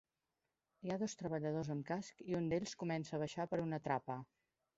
[0.87, 4.19] Hi ha dos treballadors amb casc i un d'ells comença a baixar per una trapa.